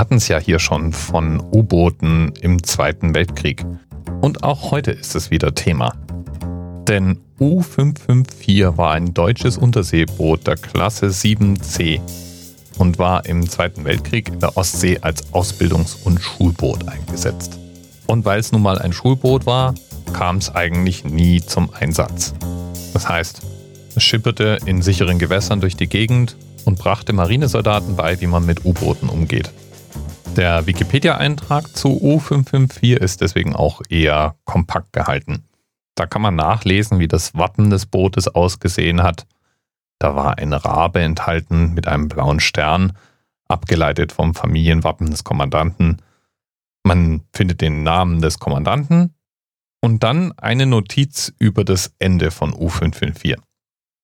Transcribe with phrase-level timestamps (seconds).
[0.00, 3.66] hatten es ja hier schon von U-Booten im Zweiten Weltkrieg.
[4.22, 5.92] Und auch heute ist es wieder Thema.
[6.88, 12.00] Denn U-554 war ein deutsches Unterseeboot der Klasse 7C
[12.78, 17.58] und war im Zweiten Weltkrieg in der Ostsee als Ausbildungs- und Schulboot eingesetzt.
[18.06, 19.74] Und weil es nun mal ein Schulboot war,
[20.14, 22.32] kam es eigentlich nie zum Einsatz.
[22.94, 23.42] Das heißt,
[23.96, 28.64] es schipperte in sicheren Gewässern durch die Gegend und brachte Marinesoldaten bei, wie man mit
[28.64, 29.50] U-Booten umgeht.
[30.36, 35.44] Der Wikipedia-Eintrag zu U554 ist deswegen auch eher kompakt gehalten.
[35.96, 39.26] Da kann man nachlesen, wie das Wappen des Bootes ausgesehen hat.
[39.98, 42.92] Da war ein Rabe enthalten mit einem blauen Stern,
[43.48, 46.00] abgeleitet vom Familienwappen des Kommandanten.
[46.84, 49.14] Man findet den Namen des Kommandanten
[49.82, 53.36] und dann eine Notiz über das Ende von U554.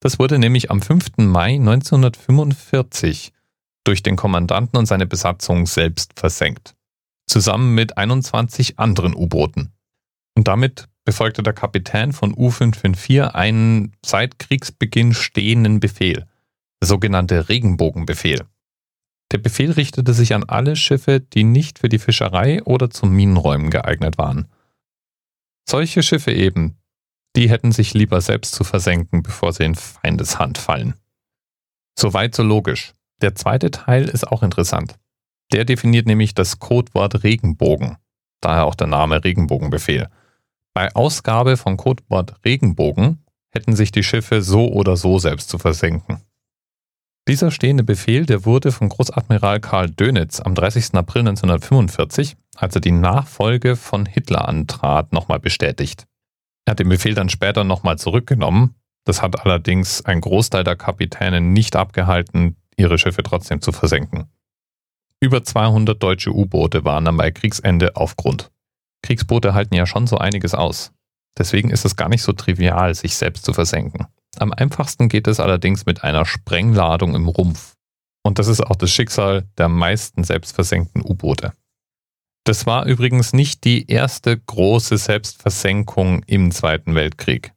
[0.00, 1.18] Das wurde nämlich am 5.
[1.18, 3.33] Mai 1945
[3.84, 6.74] durch den Kommandanten und seine Besatzung selbst versenkt.
[7.26, 9.72] Zusammen mit 21 anderen U-Booten.
[10.36, 16.26] Und damit befolgte der Kapitän von U554 einen seit Kriegsbeginn stehenden Befehl,
[16.82, 18.46] der sogenannte Regenbogenbefehl.
[19.32, 23.70] Der Befehl richtete sich an alle Schiffe, die nicht für die Fischerei oder zum Minenräumen
[23.70, 24.48] geeignet waren.
[25.68, 26.78] Solche Schiffe eben,
[27.36, 30.94] die hätten sich lieber selbst zu versenken, bevor sie in Feindeshand fallen.
[31.98, 32.94] Soweit so logisch.
[33.22, 34.96] Der zweite Teil ist auch interessant.
[35.52, 37.96] Der definiert nämlich das Codewort Regenbogen,
[38.40, 40.08] daher auch der Name Regenbogenbefehl.
[40.74, 46.22] Bei Ausgabe von Codewort Regenbogen hätten sich die Schiffe so oder so selbst zu versenken.
[47.26, 50.94] Dieser stehende Befehl, der wurde von Großadmiral Karl Dönitz am 30.
[50.94, 56.06] April 1945, als er die Nachfolge von Hitler antrat, nochmal bestätigt.
[56.66, 58.74] Er hat den Befehl dann später nochmal zurückgenommen.
[59.04, 64.28] Das hat allerdings ein Großteil der Kapitäne nicht abgehalten, ihre Schiffe trotzdem zu versenken.
[65.20, 68.50] Über 200 deutsche U-Boote waren dann bei Kriegsende auf Grund.
[69.02, 70.92] Kriegsboote halten ja schon so einiges aus.
[71.38, 74.06] Deswegen ist es gar nicht so trivial, sich selbst zu versenken.
[74.36, 77.74] Am einfachsten geht es allerdings mit einer Sprengladung im Rumpf.
[78.22, 81.52] Und das ist auch das Schicksal der meisten selbstversenkten U-Boote.
[82.44, 87.53] Das war übrigens nicht die erste große Selbstversenkung im Zweiten Weltkrieg.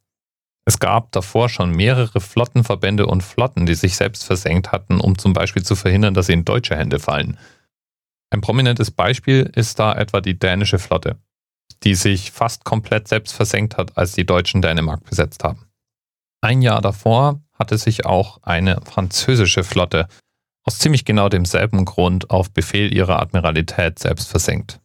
[0.67, 5.31] Es gab davor schon mehrere Flottenverbände und Flotten, die sich selbst versenkt hatten, um zum
[5.31, 7.39] Beispiel zu verhindern, dass sie in deutsche Hände fallen.
[8.31, 11.21] Ein prominentes Beispiel ist da etwa die dänische Flotte,
[11.83, 15.69] die sich fast komplett selbst versenkt hat, als die Deutschen Dänemark besetzt haben.
[16.41, 20.09] Ein Jahr davor hatte sich auch eine französische Flotte
[20.65, 24.81] aus ziemlich genau demselben Grund auf Befehl ihrer Admiralität selbst versenkt.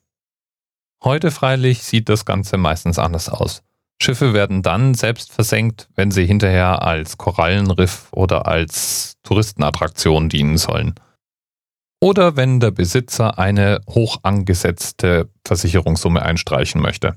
[1.03, 3.65] Heute freilich sieht das Ganze meistens anders aus.
[4.03, 10.95] Schiffe werden dann selbst versenkt, wenn sie hinterher als Korallenriff oder als Touristenattraktion dienen sollen.
[12.01, 17.15] Oder wenn der Besitzer eine hoch angesetzte Versicherungssumme einstreichen möchte.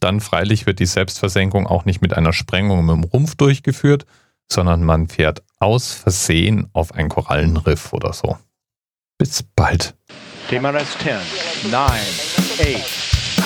[0.00, 4.04] Dann freilich wird die Selbstversenkung auch nicht mit einer Sprengung im Rumpf durchgeführt,
[4.52, 8.36] sondern man fährt aus Versehen auf ein Korallenriff oder so.
[9.16, 9.94] Bis bald.
[10.50, 13.17] TMRS 10, 9, 8,